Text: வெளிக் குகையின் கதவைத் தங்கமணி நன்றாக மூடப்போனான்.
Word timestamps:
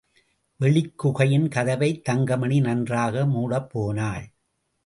வெளிக் 0.57 0.97
குகையின் 0.97 1.47
கதவைத் 1.47 2.03
தங்கமணி 2.03 2.59
நன்றாக 2.59 3.25
மூடப்போனான். 3.25 4.27